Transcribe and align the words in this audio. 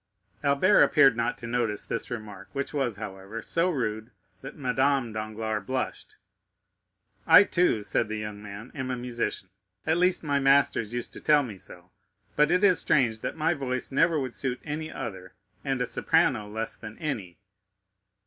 Albert 0.43 0.81
appeared 0.81 1.15
not 1.15 1.37
to 1.37 1.45
notice 1.45 1.85
this 1.85 2.09
remark, 2.09 2.49
which 2.53 2.73
was, 2.73 2.95
however, 2.95 3.43
so 3.43 3.69
rude 3.69 4.09
that 4.41 4.55
Madame 4.55 5.13
Danglars 5.13 5.63
blushed. 5.67 6.15
"I, 7.27 7.43
too," 7.43 7.83
said 7.83 8.07
the 8.09 8.17
young 8.17 8.41
man, 8.41 8.71
"am 8.73 8.89
a 8.89 8.97
musician—at 8.97 9.97
least, 9.97 10.23
my 10.23 10.39
masters 10.39 10.91
used 10.91 11.13
to 11.13 11.21
tell 11.21 11.43
me 11.43 11.55
so; 11.55 11.91
but 12.35 12.49
it 12.49 12.63
is 12.63 12.79
strange 12.79 13.19
that 13.19 13.37
my 13.37 13.53
voice 13.53 13.91
never 13.91 14.19
would 14.19 14.33
suit 14.33 14.59
any 14.65 14.91
other, 14.91 15.35
and 15.63 15.79
a 15.83 15.85
soprano 15.85 16.47
less 16.49 16.75
than 16.75 16.97
any." 16.97 17.37